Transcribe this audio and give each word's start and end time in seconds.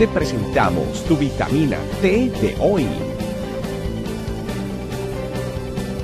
te 0.00 0.08
presentamos 0.08 1.04
tu 1.04 1.14
vitamina 1.14 1.76
T 2.00 2.30
de 2.40 2.56
hoy. 2.58 2.88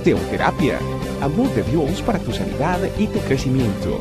Teoterapia, 0.05 0.79
amor 1.23 1.49
de 1.55 1.63
Dios 1.63 2.03
para 2.03 2.19
tu 2.19 2.31
sanidad 2.31 2.79
y 2.99 3.07
tu 3.07 3.19
crecimiento. 3.21 3.99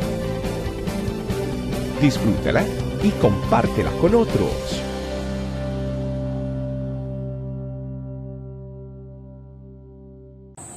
Disfrútala 2.02 2.66
y 3.04 3.10
compártela 3.22 3.90
con 4.02 4.16
otros. 4.16 4.84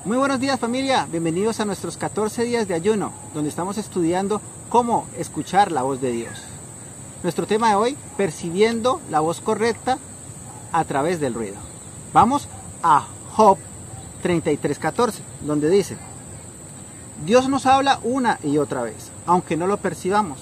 Muy 0.05 0.17
buenos 0.17 0.39
días 0.39 0.61
familia, 0.61 1.09
bienvenidos 1.11 1.59
a 1.59 1.65
nuestros 1.65 1.97
14 1.97 2.45
días 2.45 2.69
de 2.69 2.75
ayuno, 2.75 3.13
donde 3.35 3.51
estamos 3.51 3.79
estudiando 3.79 4.41
cómo 4.69 5.09
escuchar 5.19 5.73
la 5.73 5.83
voz 5.83 6.01
de 6.01 6.13
Dios. 6.13 6.48
Nuestro 7.21 7.49
tema 7.49 7.71
de 7.71 7.75
hoy, 7.75 7.97
percibiendo 8.17 9.01
la 9.11 9.19
voz 9.19 9.41
correcta 9.41 9.99
a 10.71 10.85
través 10.85 11.19
del 11.19 11.35
ruido. 11.35 11.57
Vamos 12.13 12.47
a 12.81 13.09
Job 13.35 13.59
33:14, 14.23 15.15
donde 15.41 15.69
dice, 15.69 15.97
Dios 17.27 17.49
nos 17.49 17.67
habla 17.67 17.99
una 18.05 18.39
y 18.45 18.59
otra 18.59 18.83
vez, 18.83 19.11
aunque 19.27 19.57
no 19.57 19.67
lo 19.67 19.79
percibamos, 19.79 20.39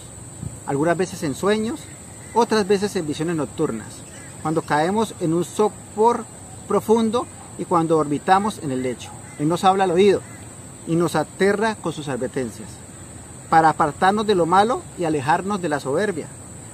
algunas 0.66 0.98
veces 0.98 1.22
en 1.22 1.34
sueños, 1.34 1.80
otras 2.34 2.68
veces 2.68 2.94
en 2.96 3.06
visiones 3.06 3.36
nocturnas, 3.36 3.88
cuando 4.42 4.60
caemos 4.60 5.14
en 5.20 5.32
un 5.32 5.44
sopor 5.44 6.26
profundo 6.68 7.26
y 7.56 7.64
cuando 7.64 7.96
orbitamos 7.96 8.58
en 8.58 8.70
el 8.70 8.82
lecho. 8.82 9.10
Él 9.38 9.48
nos 9.48 9.64
habla 9.64 9.84
al 9.84 9.92
oído 9.92 10.20
y 10.86 10.94
nos 10.94 11.16
aterra 11.16 11.74
con 11.76 11.94
sus 11.94 12.08
advertencias, 12.08 12.68
para 13.48 13.70
apartarnos 13.70 14.26
de 14.26 14.34
lo 14.34 14.44
malo 14.44 14.82
y 14.98 15.04
alejarnos 15.04 15.62
de 15.62 15.70
la 15.70 15.80
soberbia, 15.80 16.28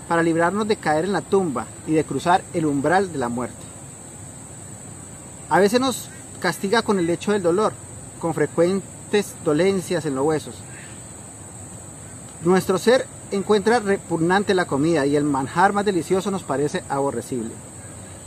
para 0.08 0.22
librarnos 0.22 0.68
de 0.68 0.76
caer 0.76 1.04
en 1.04 1.12
la 1.12 1.20
tumba 1.20 1.66
y 1.86 1.92
de 1.92 2.04
cruzar 2.04 2.42
el 2.54 2.66
umbral 2.66 3.12
de 3.12 3.18
la 3.18 3.28
muerte. 3.28 3.56
A 5.48 5.58
veces 5.58 5.80
nos 5.80 6.08
castiga 6.40 6.82
con 6.82 6.98
el 6.98 7.08
hecho 7.10 7.32
del 7.32 7.42
dolor, 7.42 7.72
con 8.20 8.34
frecuentes 8.34 9.34
dolencias 9.44 10.04
en 10.06 10.14
los 10.14 10.24
huesos. 10.24 10.54
Nuestro 12.44 12.78
ser 12.78 13.06
encuentra 13.30 13.80
repugnante 13.80 14.54
la 14.54 14.66
comida 14.66 15.06
y 15.06 15.16
el 15.16 15.24
manjar 15.24 15.72
más 15.72 15.84
delicioso 15.84 16.30
nos 16.30 16.42
parece 16.42 16.82
aborrecible. 16.88 17.52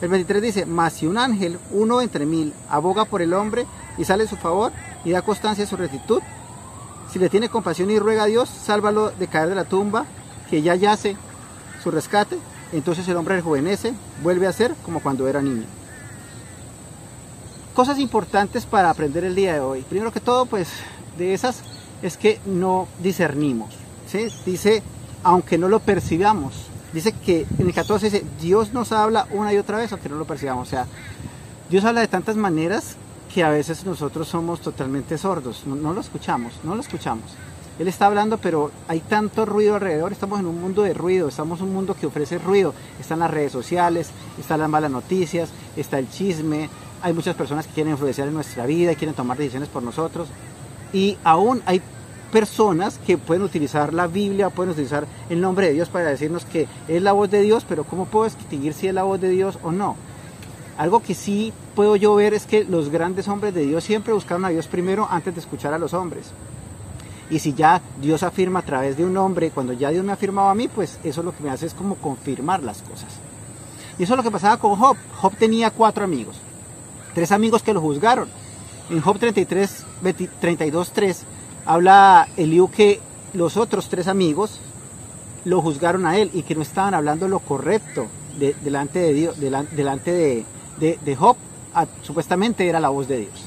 El 0.02 0.10
23 0.10 0.42
dice, 0.42 0.66
mas 0.66 0.94
si 0.94 1.08
un 1.08 1.18
ángel, 1.18 1.58
uno 1.72 2.02
entre 2.02 2.26
mil, 2.26 2.54
aboga 2.70 3.06
por 3.06 3.22
el 3.22 3.34
hombre 3.34 3.66
y 3.98 4.06
sale 4.06 4.24
en 4.24 4.30
su 4.30 4.36
favor 4.36 4.72
y 5.04 5.12
da 5.12 5.22
constancia 5.22 5.64
de 5.64 5.70
su 5.70 5.78
rectitud, 5.78 6.22
si 7.12 7.20
le 7.20 7.30
tiene 7.30 7.50
compasión 7.50 7.90
y 7.92 8.00
ruega 8.00 8.24
a 8.24 8.28
Dios, 8.28 8.50
sálvalo 8.50 9.12
de 9.12 9.28
caer 9.28 9.50
de 9.50 9.56
la 9.56 9.66
tumba, 9.66 10.06
que 10.50 10.62
ya 10.62 10.76
yace 10.76 11.16
su 11.86 11.92
rescate, 11.92 12.40
entonces 12.74 13.08
el 13.08 13.16
hombre 13.16 13.36
rejuvenece, 13.36 13.94
vuelve 14.24 14.48
a 14.48 14.54
ser 14.54 14.74
como 14.84 15.02
cuando 15.02 15.28
era 15.28 15.40
niño. 15.40 15.66
Cosas 17.76 18.00
importantes 18.00 18.66
para 18.66 18.90
aprender 18.90 19.24
el 19.24 19.36
día 19.36 19.54
de 19.54 19.60
hoy. 19.60 19.82
Primero 19.84 20.12
que 20.12 20.20
todo, 20.20 20.48
pues 20.48 20.68
de 21.16 21.36
esas 21.36 21.62
es 22.02 22.18
que 22.18 22.40
no 22.48 22.88
discernimos. 23.04 23.70
Dice, 24.46 24.82
aunque 25.24 25.60
no 25.60 25.70
lo 25.70 25.80
percibamos. 25.80 26.54
Dice 26.92 27.12
que 27.12 27.46
en 27.60 27.68
el 27.68 27.74
14 27.74 28.10
dice, 28.10 28.26
Dios 28.42 28.74
nos 28.74 28.92
habla 28.92 29.28
una 29.30 29.54
y 29.54 29.58
otra 29.58 29.78
vez 29.78 29.92
aunque 29.92 30.10
no 30.10 30.16
lo 30.16 30.26
percibamos. 30.26 30.68
O 30.68 30.72
sea, 30.72 30.88
Dios 31.70 31.86
habla 31.86 32.02
de 32.02 32.08
tantas 32.08 32.36
maneras 32.36 32.96
que 33.32 33.44
a 33.44 33.50
veces 33.50 33.86
nosotros 33.86 34.28
somos 34.28 34.60
totalmente 34.62 35.20
sordos. 35.20 35.68
No 35.68 35.94
lo 35.94 36.02
escuchamos, 36.02 36.54
no 36.64 36.74
lo 36.74 36.82
escuchamos. 36.82 37.36
Él 37.78 37.90
está 37.90 38.06
hablando, 38.06 38.38
pero 38.38 38.72
hay 38.88 39.02
tanto 39.02 39.46
ruido 39.46 39.76
alrededor, 39.76 40.14
estamos 40.14 40.40
en 40.40 40.46
un 40.46 40.62
mundo 40.62 40.84
de 40.84 40.94
ruido, 40.94 41.28
estamos 41.28 41.60
en 41.60 41.68
un 41.68 41.74
mundo 41.74 41.94
que 41.94 42.06
ofrece 42.06 42.38
ruido. 42.38 42.74
Están 43.00 43.20
las 43.20 43.32
redes 43.32 43.52
sociales, 43.52 44.12
están 44.40 44.62
las 44.62 44.70
malas 44.70 44.92
noticias, 44.92 45.50
está 45.76 46.00
el 46.00 46.10
chisme, 46.10 46.70
hay 47.02 47.14
muchas 47.14 47.36
personas 47.36 47.68
que 47.68 47.74
quieren 47.74 47.92
influenciar 47.92 48.30
en 48.30 48.34
nuestra 48.34 48.66
vida 48.66 48.94
y 48.94 48.96
quieren 48.96 49.16
tomar 49.16 49.38
decisiones 49.38 49.68
por 49.68 49.84
nosotros. 49.84 50.30
Y 50.94 51.18
aún 51.26 51.62
hay 51.66 51.82
personas 52.32 52.98
que 53.06 53.18
pueden 53.18 53.44
utilizar 53.44 53.94
la 53.94 54.08
Biblia, 54.08 54.50
pueden 54.50 54.72
utilizar 54.72 55.06
el 55.30 55.42
nombre 55.42 55.68
de 55.68 55.74
Dios 55.74 55.90
para 55.90 56.06
decirnos 56.06 56.46
que 56.46 56.68
es 56.88 57.02
la 57.02 57.12
voz 57.12 57.30
de 57.30 57.42
Dios, 57.42 57.66
pero 57.68 57.84
¿cómo 57.84 58.06
puedo 58.06 58.26
distinguir 58.26 58.74
si 58.74 58.88
es 58.88 58.94
la 58.94 59.04
voz 59.04 59.20
de 59.20 59.30
Dios 59.30 59.60
o 59.64 59.72
no? 59.72 59.98
Algo 60.78 61.02
que 61.02 61.14
sí 61.14 61.54
puedo 61.76 61.96
yo 61.96 62.16
ver 62.16 62.34
es 62.34 62.46
que 62.46 62.64
los 62.64 62.90
grandes 62.90 63.28
hombres 63.28 63.54
de 63.54 63.66
Dios 63.66 63.84
siempre 63.84 64.14
buscaron 64.14 64.46
a 64.46 64.50
Dios 64.50 64.68
primero 64.68 65.08
antes 65.10 65.36
de 65.36 65.42
escuchar 65.42 65.74
a 65.74 65.80
los 65.80 65.94
hombres. 65.94 66.32
Y 67.30 67.40
si 67.40 67.54
ya 67.54 67.82
Dios 68.02 68.24
afirma 68.24 68.60
a 68.60 68.66
través 68.66 68.98
de 68.98 69.06
un 69.06 69.18
hombre, 69.18 69.52
cuando 69.52 69.74
ya 69.74 69.90
Dios 69.90 70.06
me 70.06 70.12
ha 70.12 70.16
afirmado 70.16 70.50
a 70.50 70.56
mí, 70.56 70.68
pues 70.68 71.00
eso 71.04 71.24
lo 71.24 71.36
que 71.36 71.44
me 71.44 71.50
hace 71.50 71.66
es 71.66 71.74
como 71.74 71.96
confirmar 71.96 72.62
las 72.62 72.82
cosas. 72.82 73.10
Y 73.98 74.04
eso 74.04 74.14
es 74.14 74.18
lo 74.18 74.24
que 74.24 74.32
pasaba 74.32 74.58
con 74.58 74.76
Job. 74.76 74.98
Job 75.18 75.36
tenía 75.38 75.72
cuatro 75.72 76.04
amigos, 76.04 76.36
tres 77.14 77.32
amigos 77.32 77.64
que 77.64 77.74
lo 77.74 77.82
juzgaron. 77.82 78.30
En 78.90 79.02
Job 79.02 79.18
33, 79.18 79.86
32, 80.40 80.92
3 80.92 81.24
habla 81.66 82.28
Eliú 82.38 82.70
que 82.70 83.00
los 83.34 83.58
otros 83.58 83.90
tres 83.90 84.08
amigos 84.08 84.60
lo 85.44 85.62
juzgaron 85.62 86.06
a 86.06 86.18
él 86.18 86.30
y 86.34 86.44
que 86.44 86.56
no 86.56 86.62
estaban 86.62 86.94
hablando 86.94 87.28
lo 87.28 87.40
correcto 87.40 88.08
delante 88.38 89.00
de 89.00 89.14
Dios, 89.14 89.40
delante 89.40 90.46
de, 90.80 91.16
Job, 91.16 91.38
supuestamente 92.02 92.68
era 92.68 92.80
la 92.80 92.90
voz 92.90 93.08
de 93.08 93.20
Dios. 93.20 93.45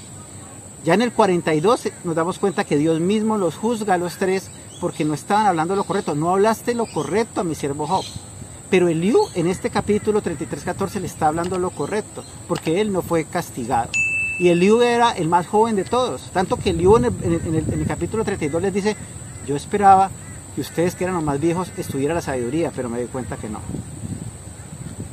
Ya 0.84 0.94
en 0.94 1.03
el 1.03 1.12
42 1.12 1.89
nos 2.05 2.15
damos 2.15 2.39
cuenta 2.39 2.65
que 2.65 2.77
Dios 2.77 3.00
mismo 3.00 3.37
los 3.37 3.56
juzga 3.56 3.94
a 3.94 3.99
los 3.99 4.16
tres 4.16 4.50
porque 4.81 5.05
no 5.05 5.15
estaban 5.15 5.47
hablando 5.47 5.75
lo 5.77 5.84
correcto. 5.84 6.15
No 6.15 6.31
hablaste 6.31 6.75
lo 6.75 6.87
correcto 6.87 7.41
a 7.41 7.44
mi 7.44 7.55
siervo 7.55 7.87
Job. 7.87 8.05
Pero 8.71 8.89
Eliú 8.89 9.19
en 9.34 9.47
este 9.47 9.71
capítulo 9.71 10.22
33-14 10.22 11.00
le 11.00 11.06
está 11.06 11.28
hablando 11.28 11.59
lo 11.59 11.71
correcto 11.71 12.22
porque 12.47 12.81
él 12.81 12.93
no 12.93 13.03
fue 13.03 13.25
castigado. 13.25 13.91
Y 14.39 14.49
Eliú 14.49 14.83
era 14.83 15.12
el 15.12 15.28
más 15.28 15.47
joven 15.47 15.75
de 15.75 15.84
todos. 15.84 16.22
Tanto 16.33 16.56
que 16.56 16.71
Eliú 16.71 16.97
en 16.97 17.06
el, 17.06 17.12
en 17.22 17.81
el, 17.81 17.87
capítulo 17.87 18.25
32 18.25 18.62
les 18.62 18.75
dice, 18.75 18.97
yo 19.47 19.56
esperaba 19.56 20.10
que 20.55 20.60
ustedes 20.60 20.95
que 20.95 21.05
eran 21.05 21.16
los 21.16 21.25
más 21.25 21.41
viejos 21.41 21.72
estuviera 21.77 22.15
la 22.15 22.21
sabiduría, 22.21 22.71
pero 22.75 22.89
me 22.89 22.99
doy 22.99 23.09
cuenta 23.09 23.37
que 23.37 23.49
no. 23.49 23.60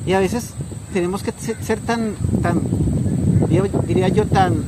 Y 0.06 0.12
a 0.12 0.20
veces 0.20 0.50
tenemos 0.92 1.22
que 1.22 1.32
ser 1.32 1.80
tan, 1.80 2.14
tan 2.42 2.60
diría 3.86 4.08
yo, 4.08 4.26
tan 4.26 4.64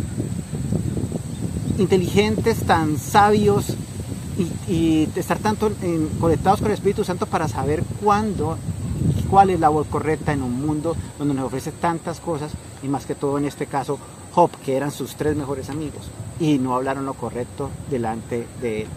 inteligentes, 1.78 2.61
tan 2.65 2.99
sabios 2.99 3.75
y, 4.69 5.09
estar 5.16 5.39
tanto 5.39 5.72
conectados 6.21 6.61
con 6.61 6.69
el 6.69 6.75
Espíritu 6.75 7.05
Santo 7.05 7.27
para 7.27 7.49
saber 7.49 7.83
cuándo 8.03 8.56
y 9.19 9.22
cuál 9.22 9.50
es 9.50 9.61
la 9.61 9.69
voz 9.69 9.87
correcta 9.87 10.33
en 10.33 10.43
un 10.43 10.65
mundo 10.65 10.97
donde 11.19 11.34
nos 11.34 11.47
ofrece 11.47 11.72
tantas 11.72 12.21
cosas 12.21 12.53
y 12.83 12.89
más 12.89 13.06
que 13.06 13.15
todo 13.15 13.39
en 13.39 13.44
este 13.44 13.66
caso 13.66 13.99
Job, 14.33 14.50
que 14.65 14.77
eran 14.77 14.91
sus 14.91 15.16
tres 15.16 15.37
mejores 15.37 15.71
amigos 15.71 16.11
y 16.39 16.59
no 16.59 16.75
hablaron 16.75 17.06
lo 17.06 17.15
correcto 17.15 17.71
delante 17.91 18.47
de 18.60 18.83
él. 18.83 18.89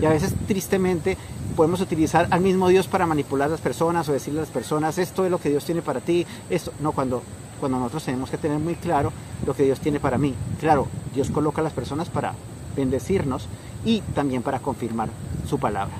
Y 0.00 0.04
a 0.04 0.10
veces 0.10 0.34
tristemente 0.46 1.16
podemos 1.56 1.80
utilizar 1.80 2.28
al 2.30 2.40
mismo 2.40 2.68
Dios 2.68 2.86
para 2.86 3.06
manipular 3.06 3.48
a 3.48 3.52
las 3.52 3.60
personas 3.60 4.08
o 4.08 4.12
decirle 4.12 4.40
a 4.40 4.42
las 4.42 4.50
personas 4.50 4.98
esto 4.98 5.24
es 5.24 5.30
lo 5.30 5.38
que 5.38 5.48
Dios 5.48 5.64
tiene 5.64 5.80
para 5.80 6.00
ti, 6.00 6.26
esto 6.50 6.72
no 6.80 6.92
cuando 6.92 7.22
cuando 7.56 7.78
nosotros 7.78 8.04
tenemos 8.04 8.30
que 8.30 8.38
tener 8.38 8.58
muy 8.58 8.74
claro 8.74 9.12
lo 9.46 9.54
que 9.54 9.64
Dios 9.64 9.80
tiene 9.80 10.00
para 10.00 10.18
mí. 10.18 10.34
Claro, 10.60 10.88
Dios 11.14 11.30
coloca 11.30 11.60
a 11.60 11.64
las 11.64 11.72
personas 11.72 12.08
para 12.08 12.34
bendecirnos 12.76 13.48
y 13.84 14.00
también 14.14 14.42
para 14.42 14.60
confirmar 14.60 15.08
su 15.48 15.58
palabra. 15.58 15.94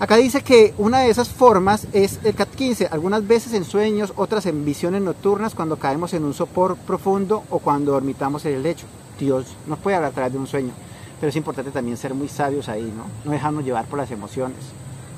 Acá 0.00 0.16
dice 0.16 0.42
que 0.42 0.72
una 0.78 1.00
de 1.00 1.10
esas 1.10 1.28
formas 1.28 1.86
es 1.92 2.20
el 2.24 2.34
CAT 2.34 2.48
15, 2.48 2.86
algunas 2.86 3.26
veces 3.26 3.52
en 3.52 3.64
sueños, 3.64 4.14
otras 4.16 4.46
en 4.46 4.64
visiones 4.64 5.02
nocturnas 5.02 5.54
cuando 5.54 5.76
caemos 5.76 6.14
en 6.14 6.24
un 6.24 6.32
sopor 6.32 6.76
profundo 6.78 7.44
o 7.50 7.58
cuando 7.58 7.92
dormitamos 7.92 8.46
en 8.46 8.54
el 8.54 8.62
lecho. 8.62 8.86
Dios 9.18 9.44
nos 9.66 9.78
puede 9.78 9.96
hablar 9.96 10.12
a 10.12 10.14
través 10.14 10.32
de 10.32 10.38
un 10.38 10.46
sueño, 10.46 10.72
pero 11.20 11.28
es 11.28 11.36
importante 11.36 11.70
también 11.70 11.98
ser 11.98 12.14
muy 12.14 12.28
sabios 12.28 12.70
ahí, 12.70 12.90
¿no? 12.96 13.04
No 13.26 13.32
dejarnos 13.32 13.62
llevar 13.62 13.84
por 13.84 13.98
las 13.98 14.10
emociones. 14.10 14.56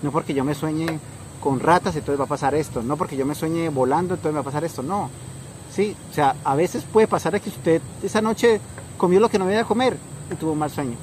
No 0.02 0.10
porque 0.10 0.34
yo 0.34 0.42
me 0.42 0.56
sueñe 0.56 0.98
con 1.42 1.60
ratas, 1.60 1.97
entonces 1.97 2.19
va 2.20 2.25
a 2.25 2.28
pasar 2.28 2.55
esto. 2.55 2.82
No 2.82 2.96
porque 2.96 3.16
yo 3.16 3.26
me 3.26 3.34
sueñe 3.34 3.69
volando, 3.69 4.14
entonces 4.14 4.37
va 4.37 4.40
a 4.40 4.44
pasar 4.44 4.64
esto. 4.64 4.82
No. 4.82 5.11
Sí, 5.75 5.96
o 6.11 6.14
sea, 6.14 6.37
a 6.44 6.55
veces 6.55 6.84
puede 6.90 7.06
pasar 7.08 7.38
que 7.40 7.49
usted 7.49 7.82
esa 8.02 8.20
noche 8.20 8.61
comió 8.96 9.19
lo 9.20 9.28
que 9.28 9.38
no 9.38 9.46
debía 9.46 9.64
comer 9.64 9.96
y 10.31 10.34
tuvo 10.37 10.52
un 10.52 10.58
mal 10.58 10.70
sueño. 10.70 10.96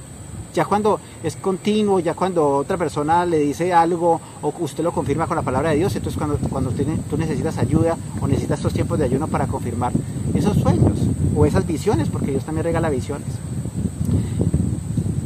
Ya 0.54 0.66
cuando 0.66 1.00
es 1.24 1.36
continuo, 1.36 2.00
ya 2.00 2.14
cuando 2.14 2.48
otra 2.58 2.78
persona 2.78 3.26
le 3.26 3.40
dice 3.40 3.74
algo 3.74 4.20
o 4.42 4.54
usted 4.60 4.84
lo 4.84 4.92
confirma 4.92 5.28
con 5.28 5.36
la 5.36 5.44
palabra 5.44 5.72
de 5.72 5.78
Dios, 5.78 5.96
entonces 5.96 6.18
cuando, 6.18 6.38
cuando 6.50 6.72
tú 6.72 7.18
necesitas 7.18 7.58
ayuda 7.58 7.98
o 8.20 8.28
necesitas 8.28 8.60
estos 8.60 8.74
tiempos 8.74 8.98
de 8.98 9.06
ayuno 9.06 9.28
para 9.28 9.46
confirmar 9.46 9.92
esos 10.34 10.58
sueños 10.58 11.00
o 11.36 11.46
esas 11.46 11.68
visiones, 11.68 12.10
porque 12.10 12.32
Dios 12.32 12.46
también 12.46 12.64
regala 12.64 12.90
visiones. 12.90 13.28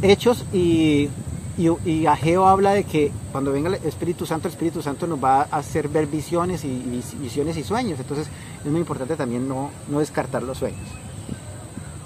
Hechos 0.02 0.44
y 0.52 1.08
y, 1.56 2.06
Ageo 2.06 2.46
habla 2.46 2.72
de 2.72 2.84
que 2.84 3.12
cuando 3.30 3.52
venga 3.52 3.68
el 3.68 3.74
Espíritu 3.86 4.26
Santo, 4.26 4.48
el 4.48 4.54
Espíritu 4.54 4.82
Santo 4.82 5.06
nos 5.06 5.22
va 5.22 5.42
a 5.42 5.58
hacer 5.58 5.88
ver 5.88 6.06
visiones 6.06 6.64
y, 6.64 7.02
visiones 7.18 7.56
y 7.56 7.62
sueños. 7.62 8.00
Entonces 8.00 8.28
es 8.64 8.70
muy 8.70 8.80
importante 8.80 9.14
también 9.16 9.48
no, 9.48 9.70
no 9.88 10.00
descartar 10.00 10.42
los 10.42 10.58
sueños. 10.58 10.88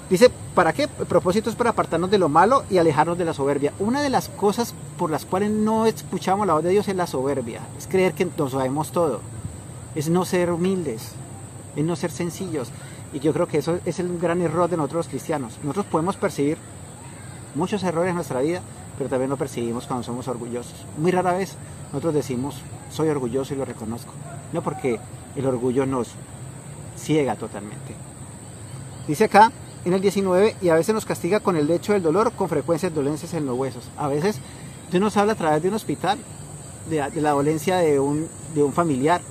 Dice, 0.09 0.31
¿para 0.55 0.73
qué? 0.73 0.83
El 0.83 1.05
propósito 1.05 1.49
es 1.49 1.55
para 1.55 1.71
apartarnos 1.71 2.09
de 2.09 2.17
lo 2.17 2.29
malo 2.29 2.63
y 2.69 2.79
alejarnos 2.79 3.17
de 3.17 3.25
la 3.25 3.33
soberbia. 3.33 3.73
Una 3.79 4.01
de 4.01 4.09
las 4.09 4.29
cosas 4.29 4.73
por 4.97 5.11
las 5.11 5.25
cuales 5.25 5.51
no 5.51 5.85
escuchamos 5.85 6.47
la 6.47 6.53
voz 6.53 6.63
de 6.63 6.71
Dios 6.71 6.87
es 6.87 6.95
la 6.95 7.05
soberbia. 7.05 7.61
Es 7.77 7.87
creer 7.87 8.13
que 8.13 8.27
nos 8.37 8.51
sabemos 8.51 8.91
todo. 8.91 9.21
es 9.95 10.09
no 10.09 10.25
ser 10.25 10.51
humildes, 10.51 11.11
es 11.75 11.83
no 11.83 11.95
ser 11.95 12.11
sencillos. 12.11 12.69
Y 13.13 13.19
yo 13.19 13.33
creo 13.33 13.47
que 13.47 13.57
eso 13.57 13.79
es 13.85 13.99
el 13.99 14.17
gran 14.19 14.41
error 14.41 14.69
de 14.69 14.77
nosotros 14.77 15.05
los 15.05 15.07
cristianos. 15.09 15.57
Nosotros 15.63 15.87
podemos 15.87 16.15
percibir 16.15 16.57
muchos 17.55 17.83
errores 17.83 18.09
en 18.09 18.15
nuestra 18.15 18.41
vida, 18.41 18.61
pero 18.99 19.09
también 19.09 19.29
lo 19.29 19.37
percibimos 19.37 19.87
cuando 19.87 20.03
somos 20.03 20.27
orgullosos. 20.27 20.85
Muy 20.97 21.09
rara 21.11 21.31
vez 21.31 21.55
nosotros 21.93 22.13
decimos, 22.13 22.57
soy 22.91 23.07
orgulloso 23.07 23.53
y 23.53 23.57
lo 23.57 23.63
reconozco. 23.63 24.11
No 24.51 24.61
porque 24.61 24.99
el 25.37 25.45
orgullo 25.45 25.85
nos 25.85 26.09
ciega 26.97 27.37
totalmente. 27.37 27.95
Dice 29.07 29.23
acá 29.23 29.53
en 29.85 29.93
el 29.93 30.01
19, 30.01 30.57
y 30.61 30.67
a 30.67 30.75
veces 30.75 30.93
nos 30.93 31.05
castiga 31.05 31.39
con 31.39 31.55
el 31.55 31.71
hecho 31.71 31.93
del 31.93 32.03
dolor, 32.03 32.33
con 32.33 32.49
frecuencias 32.49 32.93
dolencias 32.93 33.33
en 33.33 33.45
los 33.45 33.57
huesos. 33.57 33.89
A 33.95 34.09
veces 34.09 34.39
Dios 34.91 35.01
nos 35.01 35.15
habla 35.15 35.31
a 35.31 35.37
través 35.37 35.63
de 35.63 35.69
un 35.69 35.75
hospital, 35.75 36.19
de, 36.89 37.09
la 37.21 37.31
dolencia 37.31 37.77
de 37.77 38.01
un, 38.01 38.27
de 38.53 38.63
un 38.63 38.73
familiar. 38.73 39.21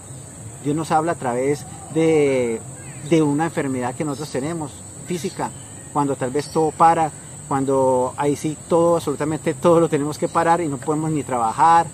Dios 0.64 0.75
nos 0.75 0.91
habla 0.93 1.12
a 1.12 1.17
través 1.17 1.67
de, 1.93 2.62
de 3.11 3.23
una 3.23 3.44
enfermedad 3.44 3.94
que 3.94 4.06
nosotros 4.06 4.31
tenemos, 4.31 4.73
física, 5.06 5.50
cuando 5.93 6.17
tal 6.17 6.31
vez 6.31 6.50
todo 6.50 6.71
para, 6.71 7.12
cuando 7.49 8.15
ahí 8.17 8.37
sí 8.37 8.56
todo, 8.69 8.97
absolutamente 8.97 9.55
todo 9.55 9.81
lo 9.81 9.89
tenemos 9.89 10.19
que 10.19 10.29
parar 10.29 10.61
y 10.61 10.69
no 10.69 10.77
podemos 10.77 11.11
ni 11.11 11.23
trabajar. 11.23 11.87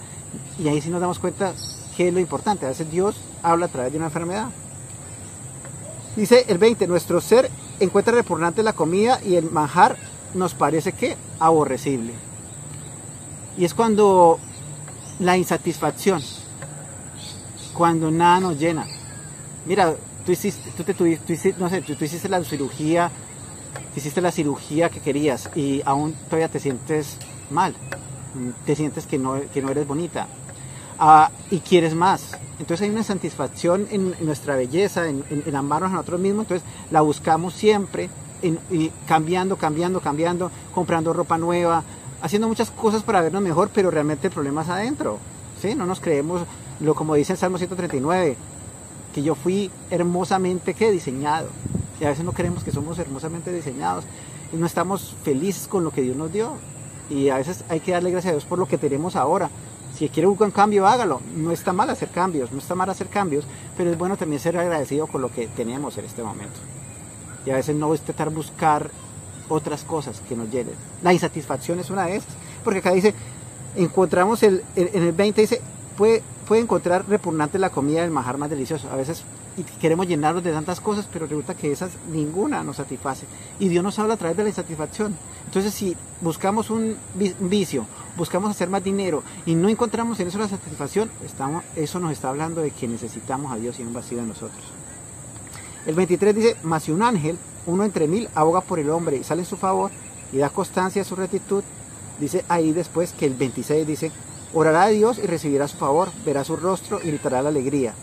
Y 0.59 0.69
ahí 0.69 0.81
sí 0.81 0.91
nos 0.91 1.01
damos 1.01 1.19
cuenta 1.19 1.53
que 1.97 2.09
es 2.09 2.15
lo 2.15 2.21
importante. 2.21 2.67
A 2.67 2.71
veces 2.71 2.91
Dios 2.91 3.17
habla 3.43 3.67
a 3.67 3.69
través 3.69 3.93
de 3.93 3.99
una 3.99 4.07
enfermedad. 4.07 4.49
Dice 6.17 6.45
el 6.49 6.59
20, 6.59 6.87
nuestro 6.87 7.21
ser 7.21 7.51
encuentra 7.81 8.15
repugnante 8.15 8.63
la 8.63 8.73
comida 8.73 9.21
y 9.25 9.37
el 9.37 9.51
manjar 9.51 9.97
nos 10.35 10.55
parece 10.55 10.93
que 10.93 11.17
aborrecible. 11.39 12.13
Y 13.57 13.65
es 13.65 13.75
cuando 13.75 14.39
la 15.21 15.37
insatisfacción, 15.37 16.23
cuando 17.73 18.11
nada 18.11 18.41
nos 18.41 18.59
llena. 18.59 18.87
Mira, 19.67 19.95
tú 20.25 20.33
hiciste, 20.33 20.71
tú, 20.77 20.85
te, 20.85 21.33
hiciste, 21.33 21.55
no 21.59 21.69
sé, 21.69 21.83
tú, 21.83 21.93
hiciste 22.05 22.29
la 22.29 22.43
cirugía, 22.45 23.11
hiciste 23.97 24.21
la 24.21 24.31
cirugía 24.31 24.91
que 24.91 25.01
querías 25.01 25.51
y 25.55 25.83
aún 25.85 26.15
todavía 26.27 26.49
te 26.49 26.61
sientes 26.61 27.17
mal, 27.51 27.75
te 28.67 28.75
sientes 28.77 29.07
que 29.07 29.19
no, 29.19 29.41
que 29.53 29.63
no 29.63 29.71
eres 29.71 29.87
bonita 29.87 30.27
ah, 30.99 31.31
y 31.51 31.61
quieres 31.61 31.95
más. 31.95 32.33
Entonces 32.59 32.83
hay 32.83 32.91
una 32.91 33.03
satisfacción 33.03 33.87
en, 33.91 34.15
nuestra 34.21 34.57
belleza, 34.57 35.09
en, 35.09 35.25
en, 35.29 35.57
amarnos 35.57 35.91
a 35.91 35.95
nosotros 35.95 36.21
mismos, 36.21 36.45
entonces 36.45 36.69
la 36.91 37.01
buscamos 37.01 37.55
siempre, 37.55 38.09
y 38.71 38.91
cambiando, 39.07 39.57
cambiando, 39.57 40.01
cambiando, 40.01 40.51
comprando 40.75 41.13
ropa 41.13 41.39
nueva, 41.39 41.83
haciendo 42.21 42.49
muchas 42.49 42.71
cosas 42.71 43.03
para 43.03 43.21
vernos 43.21 43.43
mejor, 43.43 43.71
pero 43.75 43.91
realmente 43.91 44.29
el 44.29 44.33
problema 44.33 44.63
es 44.63 44.69
adentro. 44.69 45.19
¿sí? 45.61 45.75
No 45.75 45.87
nos 45.87 46.01
creemos, 46.01 46.43
lo 46.81 46.95
como 46.95 47.15
dice 47.15 47.33
el 47.33 47.39
Salmo 47.39 47.59
139, 47.59 48.37
que 49.15 49.23
yo 49.23 49.35
fui 49.35 49.71
hermosamente 49.91 50.75
¿qué? 50.75 50.91
diseñado. 50.91 51.49
Y 52.05 52.07
a 52.07 52.11
veces 52.11 52.27
no 52.27 52.33
creemos 52.33 52.63
que 52.63 52.71
somos 52.71 52.99
hermosamente 52.99 53.51
diseñados 53.51 54.05
y 54.53 54.57
no 54.57 54.67
estamos 54.67 55.17
felices 55.23 55.67
con 55.67 55.85
lo 55.85 55.91
que 55.91 56.03
Dios 56.03 56.19
nos 56.19 56.31
dio. 56.31 56.59
Y 57.09 57.31
a 57.31 57.39
veces 57.39 57.65
hay 57.71 57.81
que 57.81 57.93
darle 57.93 58.11
gracias 58.11 58.33
a 58.33 58.35
Dios 58.35 58.45
por 58.45 58.59
lo 58.59 58.69
que 58.69 58.77
tenemos 58.77 59.17
ahora. 59.17 59.49
Si 59.97 60.11
quiere 60.11 60.27
un 60.27 60.37
cambio, 60.51 60.87
hágalo. 60.87 61.23
No 61.35 61.51
está 61.51 61.73
mal 61.73 61.89
hacer 61.89 62.11
cambios, 62.11 62.53
no 62.53 62.59
está 62.59 62.75
mal 62.75 62.91
hacer 62.91 63.07
cambios, 63.07 63.47
pero 63.75 63.91
es 63.91 63.97
bueno 63.97 64.19
también 64.19 64.39
ser 64.39 64.59
agradecido 64.59 65.07
con 65.07 65.23
lo 65.23 65.33
que 65.33 65.47
tenemos 65.47 65.97
en 65.97 66.05
este 66.05 66.23
momento. 66.23 66.61
Y 67.47 67.51
a 67.53 67.55
veces 67.55 67.75
no 67.75 67.95
intentar 67.95 68.29
buscar 68.29 68.91
otras 69.49 69.83
cosas 69.83 70.21
que 70.29 70.37
nos 70.37 70.51
llenen. 70.51 70.75
La 71.03 71.15
insatisfacción 71.15 71.81
es 71.81 71.89
una 71.89 72.05
de 72.05 72.17
estas, 72.17 72.35
porque 72.65 72.81
acá 72.81 72.93
dice, 72.93 73.15
encontramos 73.77 74.43
el, 74.43 74.63
en 74.77 75.03
el 75.05 75.13
20 75.13 75.41
dice, 75.41 75.63
puede, 75.97 76.23
puede 76.47 76.61
encontrar 76.61 77.09
repugnante 77.09 77.59
la 77.59 77.71
comida 77.71 78.03
del 78.03 78.11
majar 78.11 78.37
más 78.37 78.51
delicioso. 78.51 78.91
A 78.91 78.97
veces 78.97 79.25
queremos 79.81 80.07
llenarnos 80.07 80.43
de 80.43 80.53
tantas 80.53 80.81
cosas, 80.81 81.09
pero 81.13 81.27
resulta 81.27 81.55
que 81.55 81.71
esas 81.71 81.93
ninguna 82.11 82.65
nos 82.65 82.77
satisface. 82.77 83.27
Y 83.59 83.69
Dios 83.69 83.85
nos 83.85 83.99
habla 83.99 84.15
a 84.15 84.17
través 84.17 84.37
de 84.37 84.43
la 84.43 84.49
insatisfacción. 84.49 85.15
Entonces, 85.47 85.73
si 85.73 85.97
buscamos 86.21 86.71
un 86.71 86.97
vicio, 87.41 87.87
buscamos 88.17 88.51
hacer 88.51 88.69
más 88.69 88.83
dinero 88.83 89.23
y 89.47 89.55
no 89.55 89.69
encontramos 89.69 90.19
en 90.21 90.29
eso 90.29 90.39
la 90.39 90.49
satisfacción, 90.49 91.11
estamos, 91.25 91.65
eso 91.77 92.01
nos 92.01 92.13
está 92.13 92.29
hablando 92.29 92.61
de 92.61 92.71
que 92.71 92.89
necesitamos 92.89 93.53
a 93.53 93.57
Dios 93.57 93.79
y 93.79 93.83
un 93.83 93.93
vacío 93.93 94.19
en 94.19 94.29
nosotros. 94.29 94.63
El 95.87 95.95
23 95.95 96.35
dice, 96.35 96.57
mas 96.63 96.85
si 96.85 96.93
un 96.93 97.03
ángel, 97.03 97.37
uno 97.67 97.85
entre 97.85 98.09
mil, 98.09 98.29
aboga 98.35 98.63
por 98.63 98.79
el 98.79 98.91
hombre 98.91 99.17
y 99.17 99.25
sale 99.25 99.43
en 99.43 99.47
su 99.47 99.57
favor 99.57 99.91
y 100.33 100.39
da 100.39 100.51
constancia 100.51 101.03
a 101.03 101.05
su 101.05 101.15
rectitud, 101.15 101.63
dice 102.19 102.45
ahí 102.49 102.73
después 102.73 103.13
que 103.13 103.27
el 103.27 103.35
26 103.35 103.87
dice, 103.87 104.13
orará 104.55 104.85
a 104.85 104.89
Dios 104.89 105.19
y 105.19 105.27
recibirá 105.27 105.69
su 105.69 105.77
favor, 105.77 106.11
verá 106.25 106.45
su 106.45 106.57
rostro 106.57 107.01
y 107.03 107.09
gritará 107.09 107.43
la 107.43 107.51
alegría, 107.51 107.95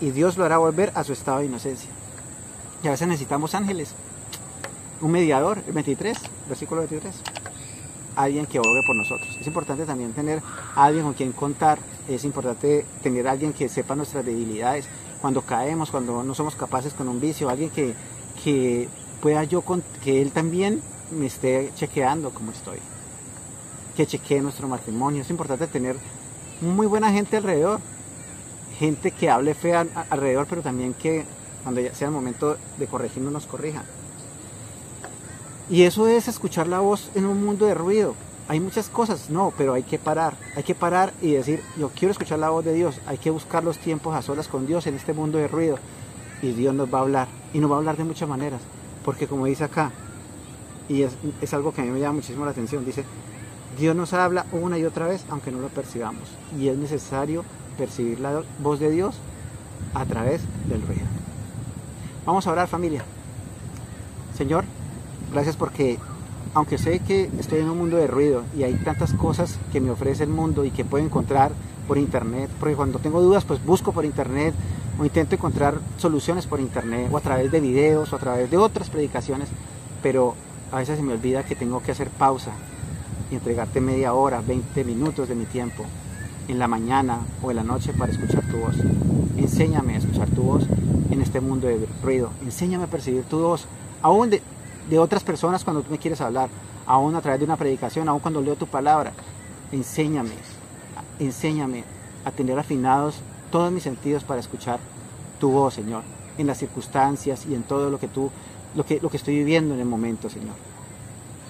y 0.00 0.10
Dios 0.10 0.36
lo 0.36 0.44
hará 0.44 0.58
volver 0.58 0.92
a 0.94 1.04
su 1.04 1.12
estado 1.12 1.38
de 1.38 1.46
inocencia. 1.46 1.90
Y 2.82 2.88
a 2.88 2.92
veces 2.92 3.08
necesitamos 3.08 3.54
ángeles, 3.54 3.94
un 5.00 5.10
mediador, 5.10 5.62
el 5.66 5.72
23, 5.72 6.16
versículo 6.48 6.82
23, 6.82 7.14
alguien 8.16 8.46
que 8.46 8.58
abogue 8.58 8.82
por 8.86 8.96
nosotros. 8.96 9.36
Es 9.40 9.46
importante 9.46 9.84
también 9.84 10.12
tener 10.12 10.42
alguien 10.76 11.04
con 11.04 11.14
quien 11.14 11.32
contar, 11.32 11.78
es 12.08 12.24
importante 12.24 12.86
tener 13.02 13.26
alguien 13.26 13.52
que 13.52 13.68
sepa 13.68 13.94
nuestras 13.94 14.24
debilidades, 14.24 14.86
cuando 15.20 15.42
caemos, 15.42 15.90
cuando 15.90 16.22
no 16.22 16.34
somos 16.34 16.54
capaces 16.54 16.94
con 16.94 17.08
un 17.08 17.20
vicio, 17.20 17.48
alguien 17.48 17.70
que, 17.70 17.94
que 18.42 18.88
pueda 19.20 19.44
yo, 19.44 19.64
que 20.02 20.22
él 20.22 20.30
también 20.30 20.80
me 21.10 21.26
esté 21.26 21.72
chequeando 21.74 22.30
como 22.30 22.52
estoy, 22.52 22.78
que 23.96 24.06
chequee 24.06 24.40
nuestro 24.40 24.68
matrimonio. 24.68 25.22
Es 25.22 25.30
importante 25.30 25.66
tener 25.66 25.96
muy 26.60 26.86
buena 26.86 27.12
gente 27.12 27.36
alrededor, 27.36 27.80
gente 28.78 29.10
que 29.10 29.28
hable 29.28 29.54
fe 29.54 29.74
alrededor, 29.74 30.46
pero 30.48 30.62
también 30.62 30.94
que 30.94 31.24
cuando 31.62 31.80
ya 31.80 31.94
sea 31.94 32.08
el 32.08 32.14
momento 32.14 32.56
de 32.78 32.86
corregirnos 32.86 33.32
nos 33.32 33.46
corrija. 33.46 33.82
Y 35.68 35.82
eso 35.82 36.08
es 36.08 36.28
escuchar 36.28 36.66
la 36.66 36.80
voz 36.80 37.10
en 37.14 37.26
un 37.26 37.44
mundo 37.44 37.66
de 37.66 37.74
ruido. 37.74 38.14
Hay 38.46 38.60
muchas 38.60 38.88
cosas, 38.88 39.28
no, 39.28 39.52
pero 39.58 39.74
hay 39.74 39.82
que 39.82 39.98
parar, 39.98 40.34
hay 40.56 40.62
que 40.62 40.74
parar 40.74 41.12
y 41.20 41.32
decir, 41.32 41.62
yo 41.76 41.90
quiero 41.90 42.12
escuchar 42.12 42.38
la 42.38 42.48
voz 42.48 42.64
de 42.64 42.72
Dios, 42.72 42.98
hay 43.06 43.18
que 43.18 43.30
buscar 43.30 43.62
los 43.62 43.76
tiempos 43.78 44.14
a 44.14 44.22
solas 44.22 44.48
con 44.48 44.66
Dios 44.66 44.86
en 44.86 44.94
este 44.94 45.12
mundo 45.12 45.36
de 45.36 45.48
ruido. 45.48 45.78
Y 46.40 46.52
Dios 46.52 46.74
nos 46.74 46.92
va 46.92 46.98
a 46.98 47.02
hablar. 47.02 47.28
Y 47.52 47.58
nos 47.58 47.70
va 47.70 47.74
a 47.74 47.78
hablar 47.78 47.96
de 47.96 48.04
muchas 48.04 48.28
maneras, 48.28 48.60
porque 49.04 49.26
como 49.26 49.44
dice 49.44 49.64
acá, 49.64 49.92
y 50.88 51.02
es 51.02 51.52
algo 51.52 51.74
que 51.74 51.82
a 51.82 51.84
mí 51.84 51.90
me 51.90 52.00
llama 52.00 52.14
muchísimo 52.14 52.46
la 52.46 52.52
atención, 52.52 52.84
dice, 52.86 53.04
Dios 53.78 53.94
nos 53.94 54.12
habla 54.14 54.46
una 54.52 54.78
y 54.78 54.84
otra 54.84 55.06
vez 55.06 55.24
aunque 55.28 55.50
no 55.50 55.60
lo 55.60 55.68
percibamos. 55.68 56.28
Y 56.58 56.68
es 56.68 56.78
necesario 56.78 57.44
percibir 57.78 58.20
la 58.20 58.42
voz 58.62 58.80
de 58.80 58.90
Dios 58.90 59.14
a 59.94 60.04
través 60.04 60.42
del 60.68 60.82
ruido. 60.82 61.06
Vamos 62.26 62.46
a 62.46 62.52
orar 62.52 62.68
familia. 62.68 63.04
Señor, 64.36 64.64
gracias 65.32 65.56
porque 65.56 65.98
aunque 66.54 66.76
sé 66.76 67.00
que 67.00 67.30
estoy 67.38 67.60
en 67.60 67.70
un 67.70 67.78
mundo 67.78 67.96
de 67.96 68.06
ruido 68.06 68.42
y 68.56 68.64
hay 68.64 68.74
tantas 68.74 69.14
cosas 69.14 69.58
que 69.72 69.80
me 69.80 69.90
ofrece 69.90 70.24
el 70.24 70.30
mundo 70.30 70.64
y 70.64 70.70
que 70.70 70.84
puedo 70.84 71.04
encontrar 71.04 71.52
por 71.86 71.98
internet, 71.98 72.50
porque 72.58 72.74
cuando 72.74 72.98
tengo 72.98 73.22
dudas 73.22 73.44
pues 73.44 73.64
busco 73.64 73.92
por 73.92 74.04
internet 74.04 74.54
o 74.98 75.04
intento 75.04 75.36
encontrar 75.36 75.78
soluciones 75.96 76.46
por 76.46 76.60
internet 76.60 77.08
o 77.12 77.16
a 77.16 77.20
través 77.20 77.50
de 77.50 77.60
videos 77.60 78.12
o 78.12 78.16
a 78.16 78.18
través 78.18 78.50
de 78.50 78.56
otras 78.56 78.90
predicaciones, 78.90 79.48
pero 80.02 80.34
a 80.72 80.78
veces 80.78 80.96
se 80.96 81.02
me 81.02 81.12
olvida 81.12 81.44
que 81.44 81.54
tengo 81.54 81.82
que 81.82 81.92
hacer 81.92 82.10
pausa 82.10 82.50
y 83.30 83.34
entregarte 83.34 83.80
media 83.80 84.12
hora, 84.12 84.40
20 84.40 84.84
minutos 84.84 85.28
de 85.28 85.34
mi 85.34 85.44
tiempo 85.44 85.84
en 86.48 86.58
la 86.58 86.66
mañana 86.66 87.20
o 87.42 87.50
en 87.50 87.56
la 87.56 87.62
noche 87.62 87.92
para 87.92 88.10
escuchar 88.10 88.42
tu 88.50 88.56
voz. 88.56 88.74
Enséñame 89.36 89.94
a 89.94 89.98
escuchar 89.98 90.28
tu 90.30 90.42
voz 90.42 90.64
en 91.10 91.22
este 91.22 91.40
mundo 91.40 91.68
de 91.68 91.86
ruido. 92.02 92.30
Enséñame 92.42 92.84
a 92.84 92.88
percibir 92.88 93.24
tu 93.24 93.38
voz, 93.38 93.66
aún 94.02 94.30
de, 94.30 94.40
otras 94.98 95.22
personas 95.22 95.62
cuando 95.64 95.82
tú 95.82 95.90
me 95.90 95.98
quieres 95.98 96.20
hablar, 96.20 96.48
aún 96.86 97.14
a 97.14 97.20
través 97.20 97.40
de 97.40 97.44
una 97.44 97.56
predicación, 97.56 98.08
aún 98.08 98.20
cuando 98.20 98.40
leo 98.40 98.56
tu 98.56 98.66
palabra. 98.66 99.12
Enséñame, 99.70 100.32
enséñame 101.18 101.84
a 102.24 102.30
tener 102.30 102.58
afinados 102.58 103.20
todos 103.52 103.70
mis 103.70 103.82
sentidos 103.82 104.24
para 104.24 104.40
escuchar 104.40 104.80
tu 105.38 105.50
voz, 105.50 105.74
Señor, 105.74 106.02
en 106.38 106.46
las 106.46 106.58
circunstancias 106.58 107.46
y 107.46 107.54
en 107.54 107.62
todo 107.62 107.90
lo 107.90 107.98
que 107.98 108.08
tú, 108.08 108.30
lo 108.74 108.84
que, 108.84 108.98
lo 109.00 109.10
que 109.10 109.18
estoy 109.18 109.36
viviendo 109.36 109.74
en 109.74 109.80
el 109.80 109.86
momento, 109.86 110.30
Señor. 110.30 110.54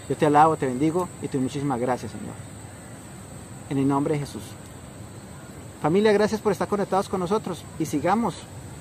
Yo 0.08 0.16
te 0.16 0.26
alabo, 0.26 0.56
te 0.56 0.66
bendigo 0.66 1.08
y 1.22 1.28
te 1.28 1.36
doy 1.36 1.42
muchísimas 1.42 1.78
gracias, 1.78 2.12
Señor. 2.12 2.34
En 3.70 3.78
el 3.78 3.86
nombre 3.86 4.14
de 4.14 4.20
Jesús. 4.20 4.42
Familia, 5.82 6.12
gracias 6.12 6.40
por 6.40 6.52
estar 6.52 6.66
conectados 6.66 7.08
con 7.08 7.20
nosotros 7.20 7.64
y 7.78 7.86
sigamos 7.86 8.34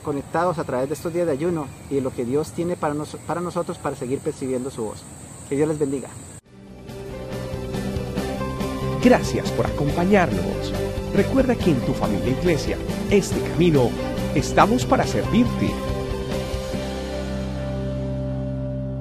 conectados 0.03 0.57
a 0.57 0.63
través 0.63 0.87
de 0.87 0.95
estos 0.95 1.13
días 1.13 1.27
de 1.27 1.33
ayuno 1.33 1.67
y 1.89 1.95
de 1.95 2.01
lo 2.01 2.11
que 2.11 2.25
Dios 2.25 2.51
tiene 2.51 2.75
para, 2.75 2.95
para 3.27 3.41
nosotros 3.41 3.77
para 3.77 3.95
seguir 3.95 4.19
percibiendo 4.19 4.71
su 4.71 4.85
voz. 4.85 5.03
Que 5.47 5.55
Dios 5.55 5.67
les 5.67 5.77
bendiga. 5.77 6.09
Gracias 9.03 9.51
por 9.51 9.67
acompañarnos. 9.67 10.73
Recuerda 11.13 11.55
que 11.55 11.71
en 11.71 11.79
tu 11.85 11.93
familia 11.93 12.29
iglesia, 12.29 12.77
este 13.11 13.39
camino, 13.51 13.89
estamos 14.33 14.85
para 14.85 15.05
servirte. 15.05 15.71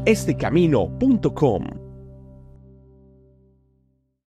Estecamino.com 0.04 1.85